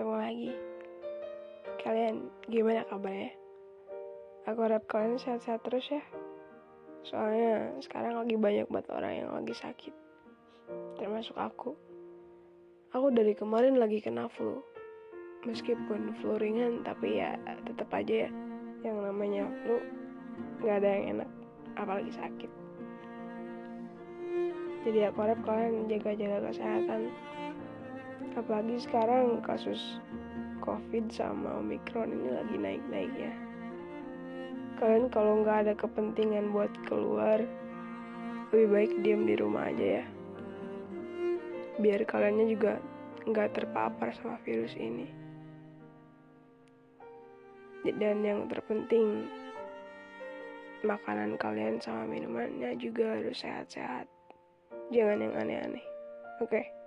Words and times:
ketemu 0.00 0.16
lagi. 0.16 0.52
Kalian 1.84 2.32
gimana 2.48 2.88
kabarnya? 2.88 3.36
Aku 4.48 4.64
harap 4.64 4.88
kalian 4.88 5.20
sehat-sehat 5.20 5.60
terus 5.60 5.92
ya. 5.92 6.00
Soalnya 7.04 7.76
sekarang 7.84 8.16
lagi 8.16 8.32
banyak 8.40 8.64
banget 8.72 8.88
orang 8.96 9.12
yang 9.12 9.28
lagi 9.28 9.52
sakit. 9.52 9.92
Termasuk 10.96 11.36
aku. 11.36 11.76
Aku 12.96 13.12
dari 13.12 13.36
kemarin 13.36 13.76
lagi 13.76 14.00
kena 14.00 14.32
flu. 14.32 14.64
Meskipun 15.44 16.16
flu 16.24 16.40
ringan, 16.40 16.80
tapi 16.80 17.20
ya 17.20 17.36
tetap 17.68 17.92
aja 17.92 18.24
ya. 18.24 18.30
Yang 18.80 19.04
namanya 19.04 19.52
flu 19.52 19.84
nggak 20.64 20.80
ada 20.80 20.88
yang 20.96 21.04
enak, 21.12 21.30
apalagi 21.76 22.12
sakit. 22.16 22.48
Jadi 24.88 25.12
aku 25.12 25.28
harap 25.28 25.44
kalian 25.44 25.92
jaga-jaga 25.92 26.48
kesehatan. 26.48 27.12
Apalagi 28.38 28.78
sekarang 28.78 29.42
kasus 29.42 29.98
COVID 30.62 31.10
sama 31.10 31.58
Omicron 31.58 32.14
ini 32.14 32.28
lagi 32.30 32.56
naik-naik 32.56 33.12
ya. 33.18 33.34
Kalian 34.78 35.10
kalau 35.10 35.42
nggak 35.42 35.66
ada 35.66 35.74
kepentingan 35.74 36.54
buat 36.54 36.70
keluar, 36.86 37.42
lebih 38.54 38.68
baik 38.70 38.92
diam 39.02 39.26
di 39.26 39.34
rumah 39.34 39.68
aja 39.68 40.00
ya. 40.00 40.04
Biar 41.80 42.06
kaliannya 42.06 42.46
juga 42.48 42.78
nggak 43.26 43.50
terpapar 43.56 44.14
sama 44.16 44.38
virus 44.46 44.78
ini. 44.78 45.10
Dan 47.84 48.20
yang 48.22 48.44
terpenting, 48.46 49.24
makanan 50.84 51.40
kalian 51.40 51.80
sama 51.80 52.04
minumannya 52.04 52.76
juga 52.76 53.16
harus 53.16 53.40
sehat-sehat. 53.40 54.04
Jangan 54.92 55.18
yang 55.24 55.34
aneh-aneh. 55.34 55.84
Oke. 56.40 56.60
Okay? 56.60 56.79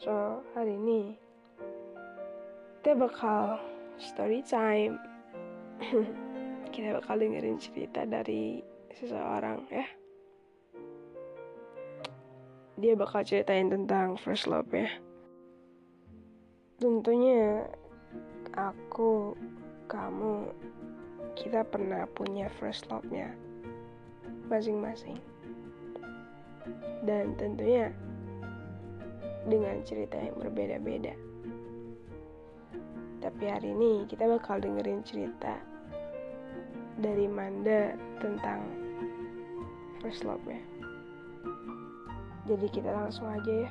So, 0.00 0.40
hari 0.56 0.80
ini 0.80 1.12
kita 2.80 2.96
bakal 2.96 3.60
story 4.00 4.40
time. 4.40 4.96
kita 6.72 6.96
bakal 6.96 7.20
dengerin 7.20 7.60
cerita 7.60 8.08
dari 8.08 8.64
seseorang 8.96 9.68
ya. 9.68 9.84
Dia 12.80 12.96
bakal 12.96 13.28
ceritain 13.28 13.68
tentang 13.68 14.16
first 14.16 14.48
love 14.48 14.72
ya. 14.72 14.88
Tentunya 16.80 17.68
aku, 18.56 19.36
kamu, 19.84 20.48
kita 21.36 21.60
pernah 21.60 22.08
punya 22.16 22.48
first 22.56 22.88
love-nya 22.88 23.36
masing-masing. 24.48 25.20
Dan 27.04 27.36
tentunya 27.36 27.92
dengan 29.48 29.80
cerita 29.84 30.20
yang 30.20 30.36
berbeda-beda. 30.36 31.14
Tapi 33.20 33.44
hari 33.44 33.76
ini 33.76 34.08
kita 34.08 34.24
bakal 34.24 34.60
dengerin 34.60 35.04
cerita 35.04 35.60
dari 37.00 37.28
Manda 37.28 37.92
tentang 38.20 38.64
first 40.00 40.24
love-nya. 40.24 40.60
Jadi 42.48 42.66
kita 42.72 42.90
langsung 42.92 43.28
aja 43.28 43.68
ya. 43.68 43.70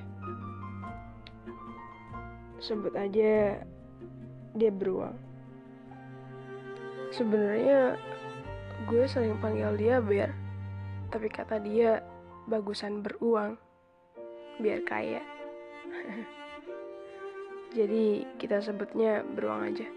Sebut 2.62 2.94
aja 2.94 3.58
dia 4.54 4.72
beruang. 4.72 5.18
Sebenarnya 7.10 7.98
gue 8.86 9.04
sering 9.10 9.42
panggil 9.42 9.74
dia 9.78 9.98
Ber, 9.98 10.30
tapi 11.10 11.26
kata 11.26 11.58
dia 11.58 12.06
bagusan 12.46 13.02
beruang 13.02 13.58
biar 14.62 14.86
kaya. 14.86 15.39
Jadi 17.78 18.26
kita 18.42 18.62
sebutnya 18.62 19.22
beruang 19.22 19.70
aja. 19.70 19.88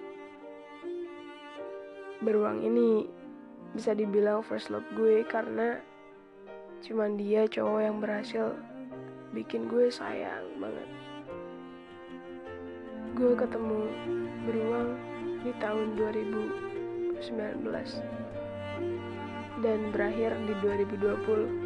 Beruang 2.23 2.63
ini 2.63 3.09
bisa 3.73 3.97
dibilang 3.97 4.45
first 4.45 4.69
love 4.69 4.85
gue 4.93 5.25
karena 5.25 5.81
cuman 6.85 7.17
dia 7.17 7.49
cowok 7.49 7.81
yang 7.81 7.97
berhasil 8.03 8.53
bikin 9.33 9.65
gue 9.71 9.89
sayang 9.89 10.45
banget. 10.61 10.89
Gue 13.17 13.33
ketemu 13.33 13.89
beruang 14.45 15.01
di 15.43 15.53
tahun 15.59 15.97
2019 15.97 17.23
dan 19.63 19.79
berakhir 19.95 20.35
di 20.45 20.55
2020 20.61 21.62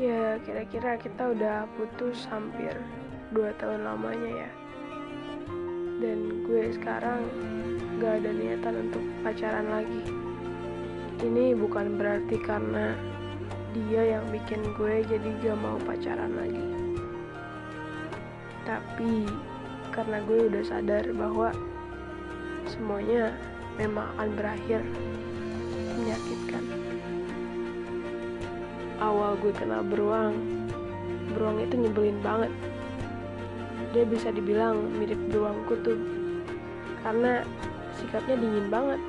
ya 0.00 0.40
kira-kira 0.40 0.96
kita 0.96 1.36
udah 1.36 1.68
putus 1.76 2.24
hampir 2.32 2.72
dua 3.32 3.52
tahun 3.60 3.84
lamanya 3.84 4.48
ya. 4.48 4.50
Dan 6.00 6.44
gue 6.48 6.72
sekarang 6.72 7.22
gak 8.00 8.24
ada 8.24 8.30
niatan 8.32 8.88
untuk 8.88 9.04
pacaran 9.20 9.68
lagi. 9.68 10.02
Ini 11.22 11.54
bukan 11.54 12.00
berarti 12.00 12.36
karena 12.42 12.96
dia 13.72 14.18
yang 14.18 14.24
bikin 14.32 14.60
gue 14.74 15.04
jadi 15.06 15.28
gak 15.44 15.58
mau 15.60 15.76
pacaran 15.84 16.32
lagi. 16.34 16.66
Tapi 18.64 19.28
karena 19.92 20.18
gue 20.24 20.38
udah 20.48 20.64
sadar 20.64 21.04
bahwa 21.12 21.52
semuanya 22.64 23.36
memang 23.76 24.08
akan 24.16 24.30
berakhir 24.36 24.80
awal 29.02 29.34
gue 29.42 29.50
kenal 29.50 29.82
beruang 29.82 30.38
beruang 31.34 31.58
itu 31.58 31.74
nyebelin 31.74 32.18
banget. 32.22 32.52
Dia 33.90 34.06
bisa 34.06 34.30
dibilang 34.30 34.78
mirip 34.94 35.18
beruang 35.26 35.58
kutub 35.66 35.98
karena 37.02 37.42
sikapnya 37.98 38.38
dingin 38.38 38.70
banget. 38.70 39.00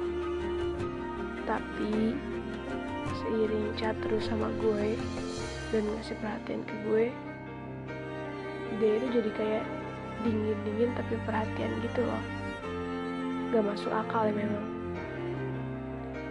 Tapi 1.46 2.18
seiring 3.22 3.70
chat 3.78 3.94
terus 4.02 4.26
sama 4.26 4.50
gue 4.58 4.98
dan 5.70 5.86
ngasih 5.86 6.18
perhatian 6.18 6.66
ke 6.66 6.76
gue 6.90 7.06
dia 8.82 8.98
itu 8.98 9.22
jadi 9.22 9.32
kayak 9.38 9.66
dingin-dingin 10.26 10.90
tapi 10.98 11.14
perhatian 11.30 11.72
gitu 11.86 12.02
loh. 12.02 12.24
Gak 13.54 13.64
masuk 13.70 13.94
akal 13.94 14.26
ya 14.26 14.34
memang. 14.34 14.66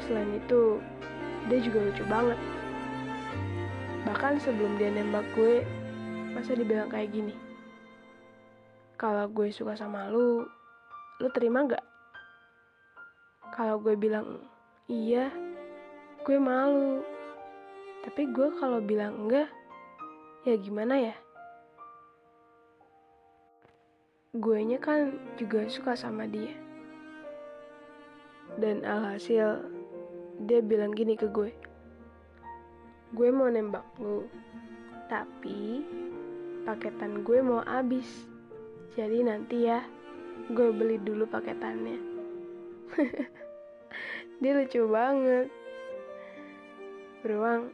Selain 0.03 0.27
itu 0.35 0.83
dia 1.47 1.59
juga 1.63 1.79
lucu 1.87 2.03
banget 2.11 2.39
Bahkan 4.03 4.43
sebelum 4.43 4.83
dia 4.83 4.91
nembak 4.91 5.23
gue, 5.39 5.63
masa 6.35 6.59
dibilang 6.59 6.91
kayak 6.91 7.15
gini. 7.15 7.35
Kalau 8.99 9.31
gue 9.31 9.47
suka 9.55 9.79
sama 9.79 10.11
lu, 10.11 10.43
lu 11.23 11.29
terima 11.31 11.63
gak? 11.71 11.85
Kalau 13.55 13.79
gue 13.79 13.95
bilang 13.95 14.43
iya, 14.91 15.31
gue 16.27 16.39
malu. 16.39 17.07
Tapi 18.03 18.27
gue 18.35 18.49
kalau 18.59 18.83
bilang 18.83 19.27
enggak, 19.27 19.47
ya 20.43 20.59
gimana 20.59 20.99
ya? 20.99 21.15
Gue 24.35 24.67
nya 24.67 24.83
kan 24.83 25.15
juga 25.39 25.71
suka 25.71 25.95
sama 25.95 26.27
dia. 26.27 26.59
Dan 28.59 28.83
alhasil, 28.83 29.63
dia 30.43 30.59
bilang 30.59 30.91
gini 30.91 31.15
ke 31.15 31.31
gue 31.31 31.72
gue 33.13 33.29
mau 33.29 33.49
nembak 33.53 33.85
lu. 34.01 34.25
Tapi 35.07 35.85
paketan 36.65 37.21
gue 37.21 37.39
mau 37.45 37.61
habis. 37.65 38.09
Jadi 38.97 39.25
nanti 39.25 39.69
ya 39.69 39.85
gue 40.49 40.69
beli 40.73 40.97
dulu 41.01 41.29
paketannya. 41.29 41.99
Dia 44.43 44.53
lucu 44.59 44.83
banget. 44.91 45.47
Beruang 47.23 47.71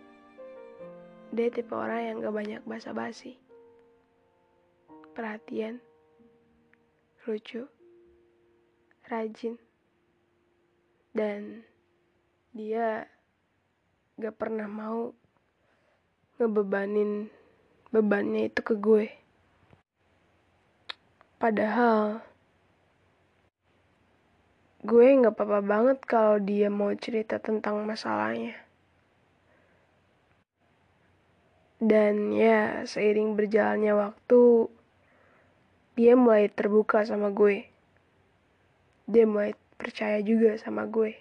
dia 1.29 1.53
tipe 1.53 1.77
orang 1.77 2.01
yang 2.05 2.17
gak 2.25 2.37
banyak 2.37 2.63
basa-basi. 2.65 3.37
Perhatian 5.13 5.81
lucu 7.29 7.69
rajin. 9.09 9.61
Dan 11.13 11.65
dia 12.53 13.09
gak 14.17 14.37
pernah 14.41 14.69
mau 14.69 15.13
ngebebanin 16.39 17.35
bebannya 17.91 18.47
itu 18.47 18.63
ke 18.63 18.79
gue. 18.79 19.11
Padahal 21.43 22.23
gue 24.87 25.07
nggak 25.19 25.35
apa-apa 25.35 25.61
banget 25.67 25.99
kalau 26.07 26.39
dia 26.39 26.71
mau 26.71 26.95
cerita 26.95 27.43
tentang 27.43 27.83
masalahnya. 27.83 28.55
Dan 31.83 32.31
ya, 32.35 32.87
seiring 32.87 33.35
berjalannya 33.35 33.95
waktu, 33.99 34.71
dia 35.99 36.15
mulai 36.15 36.47
terbuka 36.51 37.03
sama 37.03 37.35
gue. 37.35 37.67
Dia 39.11 39.27
mulai 39.27 39.59
percaya 39.75 40.23
juga 40.23 40.55
sama 40.59 40.87
gue. 40.87 41.19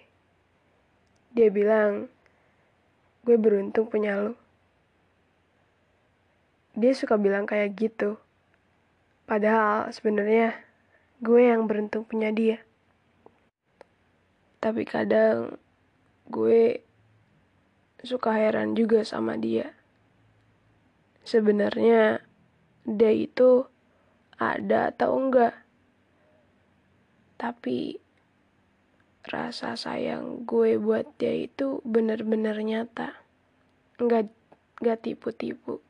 Dia 1.34 1.50
bilang, 1.50 2.06
gue 3.26 3.34
beruntung 3.34 3.90
punya 3.90 4.18
lo 4.18 4.47
dia 6.78 6.94
suka 6.94 7.18
bilang 7.18 7.44
kayak 7.44 7.74
gitu 7.74 8.22
Padahal 9.28 9.92
sebenarnya 9.92 10.56
gue 11.20 11.52
yang 11.52 11.68
beruntung 11.68 12.08
punya 12.08 12.32
dia. 12.32 12.64
Tapi 14.56 14.88
kadang 14.88 15.60
gue 16.32 16.80
suka 18.00 18.32
heran 18.32 18.72
juga 18.72 19.04
sama 19.04 19.36
dia. 19.36 19.76
Sebenarnya 21.28 22.24
dia 22.88 23.12
itu 23.12 23.68
ada 24.40 24.96
atau 24.96 25.12
enggak. 25.20 25.52
Tapi 27.36 28.00
rasa 29.28 29.76
sayang 29.76 30.48
gue 30.48 30.80
buat 30.80 31.04
dia 31.20 31.36
itu 31.36 31.84
bener-bener 31.84 32.56
nyata. 32.64 33.12
Enggak, 34.00 34.32
enggak 34.80 35.04
tipu-tipu. 35.04 35.84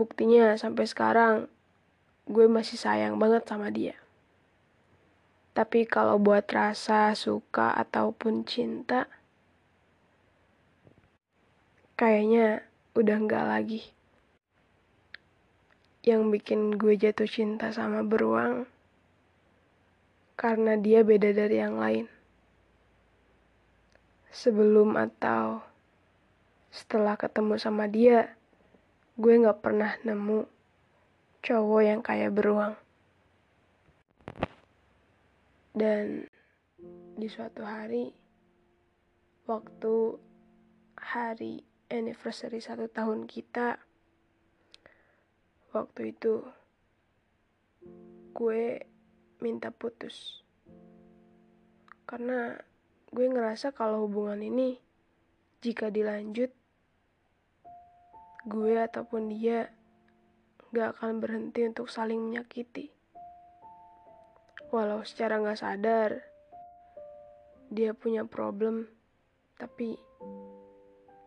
Buktinya 0.00 0.56
sampai 0.56 0.88
sekarang 0.88 1.44
gue 2.24 2.48
masih 2.48 2.80
sayang 2.80 3.20
banget 3.20 3.44
sama 3.44 3.68
dia. 3.68 4.00
Tapi 5.52 5.84
kalau 5.84 6.16
buat 6.16 6.48
rasa 6.48 7.12
suka 7.12 7.76
ataupun 7.76 8.48
cinta, 8.48 9.04
kayaknya 12.00 12.64
udah 12.96 13.16
enggak 13.20 13.44
lagi. 13.44 13.82
Yang 16.00 16.22
bikin 16.32 16.80
gue 16.80 16.96
jatuh 16.96 17.28
cinta 17.28 17.68
sama 17.68 18.00
beruang, 18.00 18.64
karena 20.32 20.80
dia 20.80 21.04
beda 21.04 21.36
dari 21.36 21.60
yang 21.60 21.76
lain. 21.76 22.08
Sebelum 24.32 24.96
atau 24.96 25.60
setelah 26.72 27.20
ketemu 27.20 27.60
sama 27.60 27.84
dia, 27.84 28.39
gue 29.20 29.36
gak 29.36 29.60
pernah 29.60 29.92
nemu 30.00 30.48
cowok 31.44 31.82
yang 31.84 32.00
kayak 32.00 32.32
beruang. 32.32 32.72
Dan 35.76 36.24
di 37.20 37.28
suatu 37.28 37.60
hari, 37.60 38.16
waktu 39.44 40.16
hari 40.96 41.60
anniversary 41.92 42.64
satu 42.64 42.88
tahun 42.88 43.28
kita, 43.28 43.76
waktu 45.76 46.16
itu 46.16 46.40
gue 48.32 48.88
minta 49.44 49.68
putus. 49.68 50.40
Karena 52.08 52.56
gue 53.12 53.26
ngerasa 53.28 53.76
kalau 53.76 54.08
hubungan 54.08 54.40
ini 54.40 54.80
jika 55.60 55.92
dilanjut, 55.92 56.56
gue 58.48 58.80
ataupun 58.80 59.28
dia 59.28 59.68
gak 60.72 60.96
akan 60.96 61.20
berhenti 61.20 61.66
untuk 61.66 61.92
saling 61.92 62.22
menyakiti. 62.22 62.88
Walau 64.70 65.02
secara 65.02 65.42
gak 65.42 65.60
sadar, 65.60 66.22
dia 67.68 67.90
punya 67.92 68.22
problem, 68.24 68.86
tapi 69.58 69.98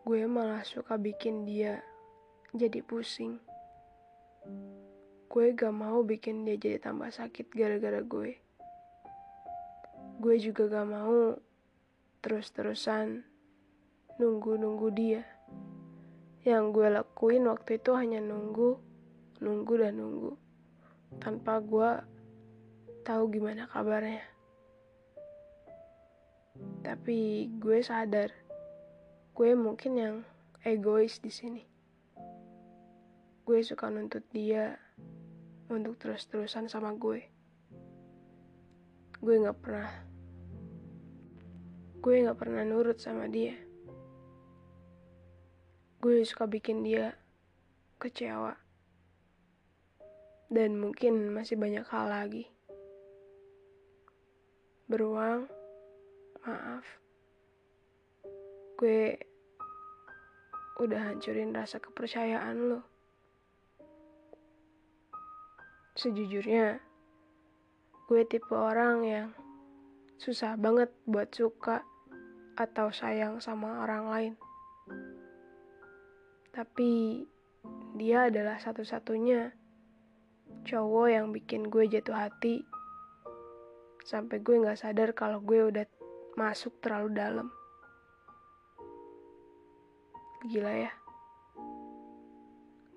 gue 0.04 0.22
malah 0.24 0.64
suka 0.64 0.96
bikin 0.96 1.44
dia 1.44 1.84
jadi 2.56 2.80
pusing. 2.80 3.38
Gue 5.28 5.52
gak 5.52 5.74
mau 5.76 6.00
bikin 6.02 6.42
dia 6.48 6.56
jadi 6.56 6.78
tambah 6.80 7.12
sakit 7.12 7.52
gara-gara 7.52 8.00
gue. 8.00 8.38
Gue 10.18 10.36
juga 10.40 10.66
gak 10.72 10.88
mau 10.88 11.36
terus-terusan 12.24 13.28
nunggu-nunggu 14.16 14.88
dia. 14.94 15.33
Yang 16.44 16.64
gue 16.76 16.88
lakuin 16.92 17.48
waktu 17.48 17.80
itu 17.80 17.96
hanya 17.96 18.20
nunggu 18.20 18.76
nunggu 19.40 19.74
dan 19.80 19.98
nunggu 19.98 20.32
tanpa 21.18 21.58
gue 21.60 21.90
tahu 23.04 23.32
gimana 23.32 23.68
kabarnya. 23.68 24.24
Tapi 26.84 27.48
gue 27.58 27.78
sadar, 27.82 28.30
gue 29.34 29.50
mungkin 29.56 29.92
yang 29.96 30.16
egois 30.62 31.18
di 31.18 31.32
sini. 31.32 31.62
Gue 33.44 33.60
suka 33.60 33.88
nuntut 33.92 34.24
dia 34.32 34.76
untuk 35.68 35.96
terus-terusan 36.00 36.68
sama 36.68 36.92
gue. 36.96 37.24
Gue 39.20 39.34
nggak 39.40 39.58
pernah, 39.60 39.92
gue 42.00 42.14
nggak 42.24 42.38
pernah 42.38 42.62
nurut 42.64 43.00
sama 43.00 43.28
dia. 43.28 43.63
Gue 46.04 46.20
suka 46.20 46.44
bikin 46.44 46.84
dia 46.84 47.16
kecewa 47.96 48.52
dan 50.52 50.76
mungkin 50.76 51.32
masih 51.32 51.56
banyak 51.56 51.80
hal 51.88 52.12
lagi. 52.12 52.44
Beruang, 54.84 55.48
maaf. 56.44 56.84
Gue 58.76 59.16
udah 60.76 61.08
hancurin 61.08 61.56
rasa 61.56 61.80
kepercayaan 61.80 62.68
lo. 62.68 62.84
Sejujurnya, 65.96 66.84
gue 68.12 68.22
tipe 68.28 68.52
orang 68.52 69.08
yang 69.08 69.28
susah 70.20 70.60
banget 70.60 70.92
buat 71.08 71.32
suka 71.32 71.80
atau 72.60 72.92
sayang 72.92 73.40
sama 73.40 73.80
orang 73.80 74.04
lain. 74.12 74.34
Tapi 76.54 77.18
dia 77.98 78.30
adalah 78.30 78.62
satu-satunya 78.62 79.50
cowok 80.62 81.06
yang 81.10 81.34
bikin 81.34 81.66
gue 81.66 81.90
jatuh 81.90 82.14
hati. 82.14 82.62
Sampai 84.06 84.38
gue 84.38 84.62
nggak 84.62 84.78
sadar 84.78 85.10
kalau 85.18 85.42
gue 85.42 85.66
udah 85.66 85.82
masuk 86.38 86.78
terlalu 86.78 87.10
dalam. 87.10 87.48
Gila 90.46 90.72
ya. 90.86 90.92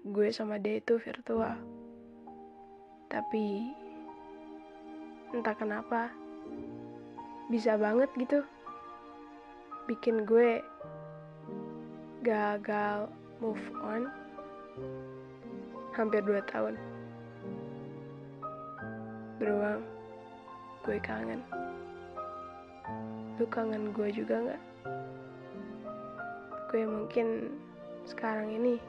Gue 0.05 0.29
sama 0.29 0.61
dia 0.61 0.77
itu 0.77 1.01
virtual. 1.01 1.57
Tapi 3.09 3.73
entah 5.33 5.57
kenapa 5.57 6.13
bisa 7.49 7.73
banget 7.73 8.13
gitu. 8.21 8.45
Bikin 9.89 10.29
gue 10.29 10.61
gagal 12.21 13.07
move 13.37 13.61
on 13.85 14.09
hampir 15.93 16.21
2 16.21 16.41
tahun. 16.49 16.73
Beruang 19.37 19.81
gue 20.85 20.97
kangen. 21.01 21.41
Lu 23.37 23.45
kangen 23.49 23.93
gue 23.93 24.09
juga 24.09 24.35
nggak? 24.41 24.63
Gue 26.73 26.83
mungkin 26.85 27.53
sekarang 28.05 28.49
ini 28.53 28.81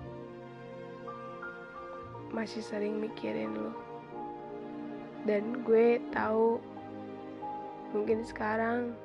masih 2.32 2.64
sering 2.64 3.00
mikirin 3.00 3.52
lu. 3.52 3.72
Dan 5.28 5.60
gue 5.64 6.00
tahu 6.12 6.56
mungkin 7.92 8.24
sekarang 8.24 8.96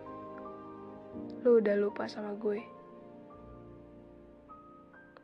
lu 1.44 1.60
udah 1.60 1.76
lupa 1.80 2.08
sama 2.08 2.36
gue 2.40 2.64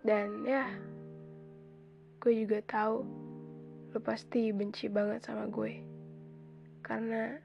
dan 0.09 0.41
ya 0.41 0.65
gue 2.17 2.33
juga 2.33 2.65
tahu 2.65 3.05
lu 3.93 3.99
pasti 4.01 4.49
benci 4.49 4.89
banget 4.89 5.21
sama 5.21 5.45
gue 5.45 5.85
karena 6.81 7.37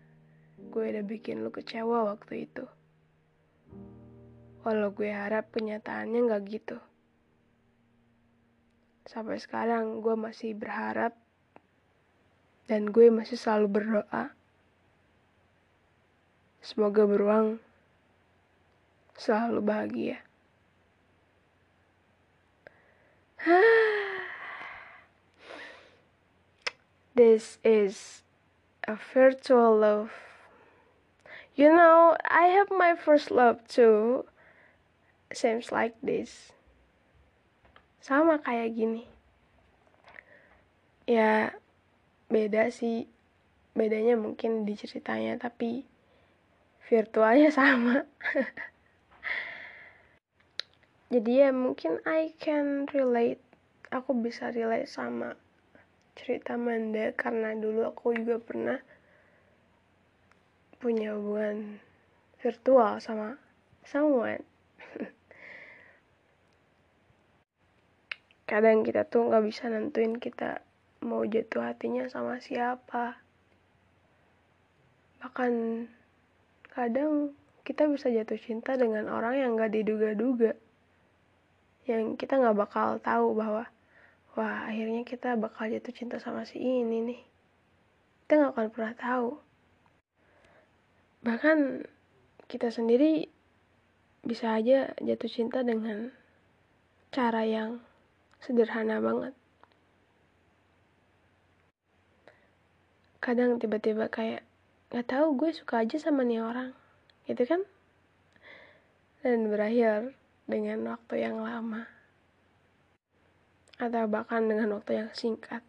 gue 0.73 0.85
udah 0.89 1.05
bikin 1.05 1.45
lu 1.45 1.53
kecewa 1.53 2.09
waktu 2.09 2.49
itu. 2.49 2.65
Walau 4.65 4.97
gue 4.97 5.13
harap 5.13 5.53
kenyataannya 5.53 6.25
gak 6.25 6.45
gitu. 6.49 6.79
Sampai 9.05 9.37
sekarang 9.37 10.01
gue 10.01 10.17
masih 10.17 10.57
berharap 10.57 11.13
dan 12.65 12.89
gue 12.89 13.13
masih 13.13 13.37
selalu 13.37 13.69
berdoa. 13.69 14.33
Semoga 16.65 17.05
beruang 17.05 17.61
selalu 19.21 19.61
bahagia. 19.61 20.25
This 27.15 27.59
is 27.63 28.23
a 28.89 28.97
virtual 28.97 29.77
love. 29.77 30.11
You 31.55 31.69
know, 31.69 32.17
I 32.25 32.47
have 32.57 32.73
my 32.73 32.97
first 32.97 33.31
love 33.31 33.61
too. 33.69 34.25
Seems 35.29 35.71
like 35.71 35.93
this. 36.01 36.57
Sama 38.01 38.41
kayak 38.41 38.73
gini. 38.81 39.05
Ya, 41.05 41.53
beda 42.33 42.73
sih. 42.73 43.13
Bedanya 43.77 44.17
mungkin 44.17 44.65
di 44.65 44.73
ceritanya, 44.73 45.37
tapi 45.37 45.85
virtualnya 46.89 47.53
sama. 47.61 48.09
Jadi 51.13 51.45
ya 51.45 51.53
mungkin 51.53 52.01
I 52.09 52.33
can 52.41 52.89
relate. 52.89 53.41
Aku 53.93 54.17
bisa 54.17 54.49
relate 54.51 54.89
sama 54.89 55.37
cerita 56.15 56.57
Manda 56.57 57.13
karena 57.13 57.53
dulu 57.59 57.85
aku 57.85 58.15
juga 58.17 58.39
pernah 58.41 58.79
punya 60.79 61.13
hubungan 61.17 61.81
virtual 62.41 63.01
sama 63.01 63.37
someone. 63.85 64.43
Kadang 68.51 68.85
kita 68.85 69.05
tuh 69.09 69.29
nggak 69.29 69.45
bisa 69.45 69.69
nentuin 69.69 70.17
kita 70.17 70.65
mau 71.05 71.25
jatuh 71.29 71.69
hatinya 71.69 72.09
sama 72.09 72.41
siapa. 72.41 73.21
Bahkan 75.21 75.53
kadang 76.69 77.33
kita 77.65 77.89
bisa 77.89 78.13
jatuh 78.13 78.37
cinta 78.37 78.77
dengan 78.77 79.09
orang 79.09 79.41
yang 79.41 79.57
gak 79.57 79.73
diduga-duga 79.73 80.53
yang 81.85 82.17
kita 82.17 82.41
gak 82.41 82.57
bakal 82.57 82.97
tahu 83.01 83.37
bahwa 83.37 83.69
wah 84.35 84.59
akhirnya 84.67 85.05
kita 85.05 85.37
bakal 85.37 85.69
jatuh 85.69 85.93
cinta 85.93 86.17
sama 86.17 86.49
si 86.49 86.59
ini 86.59 87.05
nih. 87.05 87.21
Kita 88.25 88.41
gak 88.41 88.53
akan 88.57 88.69
pernah 88.73 88.95
tahu. 88.97 89.29
Bahkan 91.25 91.59
kita 92.49 92.69
sendiri 92.73 93.29
bisa 94.25 94.57
aja 94.57 94.97
jatuh 95.01 95.29
cinta 95.29 95.61
dengan 95.61 96.13
cara 97.13 97.45
yang 97.45 97.85
sederhana 98.41 99.01
banget. 99.01 99.37
Kadang 103.21 103.57
tiba-tiba 103.61 104.09
kayak 104.09 104.45
nggak 104.93 105.09
tahu 105.09 105.35
gue 105.37 105.51
suka 105.53 105.85
aja 105.85 105.97
sama 105.97 106.25
nih 106.29 106.45
orang 106.45 106.77
gitu 107.25 107.45
kan? 107.49 107.65
Dan 109.25 109.49
berakhir 109.49 110.13
dengan 110.45 110.85
waktu 110.93 111.25
yang 111.25 111.41
lama. 111.41 111.89
Atau 113.81 114.07
bahkan 114.07 114.47
dengan 114.47 114.77
waktu 114.77 115.05
yang 115.05 115.11
singkat. 115.13 115.65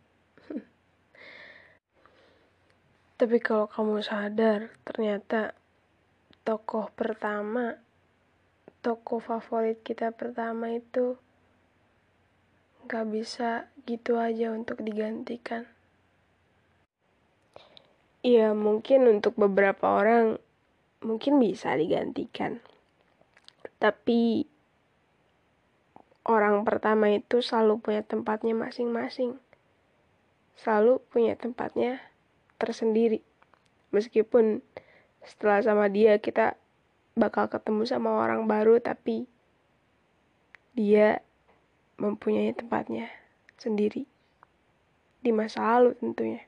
Tapi 3.20 3.38
kalau 3.40 3.68
kamu 3.72 4.04
sadar 4.04 4.72
ternyata 4.84 5.56
tokoh 6.46 6.94
pertama 6.94 7.82
tokoh 8.86 9.18
favorit 9.18 9.82
kita 9.82 10.14
pertama 10.14 10.70
itu 10.70 11.18
gak 12.86 13.10
bisa 13.10 13.66
gitu 13.90 14.22
aja 14.22 14.54
untuk 14.54 14.78
digantikan. 14.86 15.66
Iya 18.22 18.54
mungkin 18.54 19.10
untuk 19.10 19.34
beberapa 19.42 20.02
orang 20.02 20.38
mungkin 21.02 21.42
bisa 21.42 21.74
digantikan. 21.74 22.62
Tapi 23.82 24.46
orang 26.26 26.66
pertama 26.66 27.14
itu 27.14 27.40
selalu 27.40 27.80
punya 27.80 28.02
tempatnya 28.02 28.58
masing-masing. 28.58 29.38
Selalu 30.58 31.00
punya 31.14 31.38
tempatnya 31.38 32.02
tersendiri. 32.58 33.22
Meskipun 33.94 34.66
setelah 35.22 35.62
sama 35.62 35.86
dia 35.88 36.18
kita 36.18 36.58
bakal 37.16 37.48
ketemu 37.48 37.88
sama 37.88 38.18
orang 38.20 38.50
baru 38.50 38.82
tapi 38.82 39.30
dia 40.76 41.24
mempunyai 41.96 42.52
tempatnya 42.52 43.08
sendiri 43.56 44.04
di 45.24 45.32
masa 45.32 45.64
lalu 45.78 45.96
tentunya. 46.02 46.44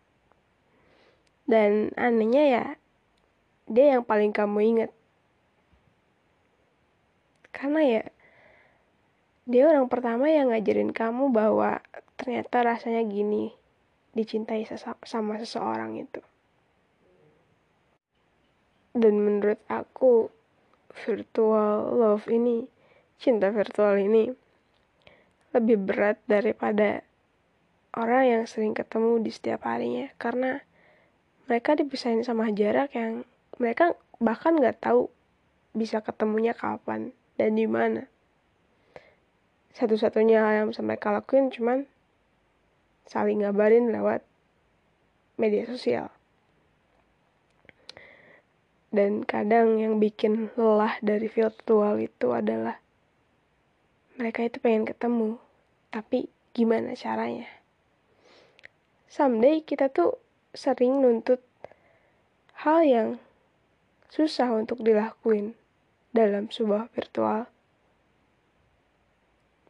Dan 1.47 1.95
anehnya 1.95 2.43
ya 2.43 2.65
dia 3.67 3.95
yang 3.95 4.03
paling 4.03 4.35
kamu 4.35 4.59
ingat 4.75 4.91
karena 7.51 7.81
ya 7.83 8.03
dia 9.47 9.71
orang 9.71 9.87
pertama 9.87 10.27
yang 10.27 10.51
ngajarin 10.51 10.91
kamu 10.91 11.31
bahwa 11.31 11.79
ternyata 12.19 12.67
rasanya 12.67 13.01
gini 13.07 13.55
dicintai 14.11 14.67
sama 15.07 15.39
seseorang 15.39 15.95
itu 16.03 16.19
dan 18.97 19.13
menurut 19.15 19.61
aku 19.71 20.27
virtual 21.05 21.95
love 21.95 22.27
ini 22.27 22.67
cinta 23.21 23.53
virtual 23.53 23.95
ini 23.95 24.33
lebih 25.55 25.77
berat 25.79 26.19
daripada 26.27 27.05
orang 27.95 28.23
yang 28.27 28.43
sering 28.45 28.75
ketemu 28.75 29.23
di 29.23 29.31
setiap 29.31 29.63
harinya 29.65 30.11
karena 30.19 30.61
mereka 31.47 31.79
dipisahin 31.79 32.21
sama 32.27 32.51
jarak 32.51 32.91
yang 32.93 33.23
mereka 33.57 33.95
bahkan 34.19 34.59
nggak 34.59 34.83
tahu 34.83 35.07
bisa 35.77 36.01
ketemunya 36.01 36.57
kapan 36.57 37.13
dan 37.37 37.53
di 37.53 37.69
mana. 37.69 38.09
Satu-satunya 39.77 40.41
hal 40.41 40.53
yang 40.57 40.67
bisa 40.73 40.81
mereka 40.81 41.13
lakuin 41.13 41.53
cuman 41.53 41.85
saling 43.05 43.45
ngabarin 43.45 43.93
lewat 43.93 44.25
media 45.37 45.69
sosial. 45.69 46.09
Dan 48.89 49.21
kadang 49.21 49.77
yang 49.77 50.01
bikin 50.01 50.49
lelah 50.57 50.97
dari 51.05 51.29
virtual 51.29 52.01
itu 52.01 52.33
adalah 52.33 52.81
mereka 54.17 54.49
itu 54.49 54.57
pengen 54.57 54.89
ketemu, 54.89 55.37
tapi 55.93 56.25
gimana 56.57 56.97
caranya? 56.97 57.45
Someday 59.05 59.61
kita 59.61 59.93
tuh 59.93 60.17
sering 60.57 61.05
nuntut 61.05 61.45
hal 62.65 62.81
yang 62.81 63.09
susah 64.09 64.49
untuk 64.57 64.81
dilakuin 64.81 65.53
dalam 66.09 66.49
sebuah 66.49 66.89
virtual 66.97 67.45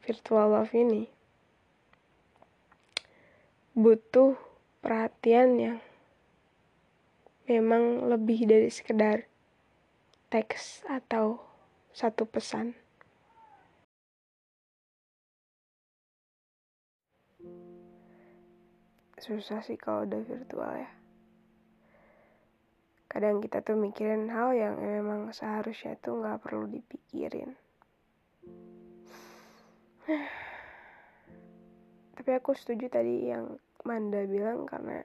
virtual 0.08 0.56
love 0.56 0.72
ini 0.72 1.12
butuh 3.76 4.40
perhatian 4.80 5.60
yang 5.60 5.80
memang 7.44 8.08
lebih 8.08 8.48
dari 8.48 8.72
sekedar 8.72 9.28
teks 10.32 10.88
atau 10.88 11.44
satu 11.92 12.24
pesan. 12.24 12.72
Susah 19.20 19.60
sih 19.60 19.76
kalau 19.76 20.08
udah 20.08 20.24
virtual 20.24 20.72
ya 20.72 20.92
kadang 23.08 23.42
kita 23.42 23.66
tuh 23.66 23.74
mikirin 23.74 24.30
hal 24.30 24.54
yang 24.54 24.78
memang 24.78 25.34
seharusnya 25.34 25.98
tuh 25.98 26.22
nggak 26.22 26.44
perlu 26.44 26.70
dipikirin 26.70 27.56
tapi 32.28 32.44
aku 32.44 32.52
setuju 32.60 32.92
tadi 32.92 33.32
yang 33.32 33.56
Manda 33.88 34.28
bilang 34.28 34.68
karena 34.68 35.00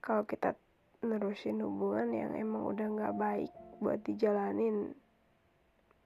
kalau 0.00 0.24
kita 0.24 0.56
nerusin 1.04 1.60
hubungan 1.60 2.08
yang 2.16 2.32
emang 2.32 2.64
udah 2.64 2.88
nggak 2.96 3.12
baik 3.20 3.52
buat 3.76 4.00
dijalanin 4.08 4.96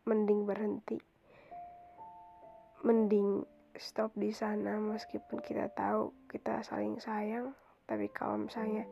mending 0.03 0.43
berhenti. 0.43 0.99
Mending 2.83 3.47
stop 3.79 4.11
di 4.19 4.35
sana 4.35 4.83
meskipun 4.83 5.39
kita 5.39 5.71
tahu 5.71 6.11
kita 6.27 6.67
saling 6.67 6.99
sayang 6.99 7.55
tapi 7.87 8.11
kalau 8.11 8.43
misalnya 8.43 8.83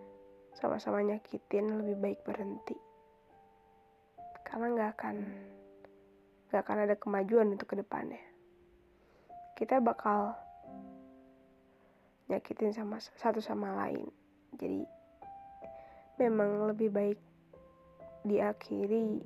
sama-sama 0.54 1.02
nyakitin 1.02 1.74
lebih 1.74 1.98
baik 1.98 2.22
berhenti. 2.22 2.78
Karena 4.46 4.78
nggak 4.78 4.90
akan 4.94 5.16
nggak 6.54 6.62
akan 6.62 6.78
ada 6.86 6.94
kemajuan 6.94 7.50
untuk 7.50 7.74
ke 7.74 7.82
depannya 7.82 8.22
kita 9.60 9.76
bakal 9.76 10.32
nyakitin 12.30 12.70
sama 12.70 13.02
satu 13.02 13.42
sama 13.42 13.74
lain 13.74 14.06
jadi 14.56 14.86
memang 16.22 16.70
lebih 16.70 16.94
baik 16.94 17.20
diakhiri 18.22 19.18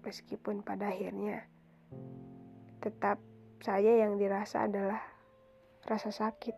meskipun 0.00 0.64
pada 0.64 0.88
akhirnya 0.88 1.44
tetap 2.80 3.20
saya 3.60 4.00
yang 4.00 4.16
dirasa 4.16 4.64
adalah 4.64 5.04
rasa 5.84 6.08
sakit. 6.08 6.56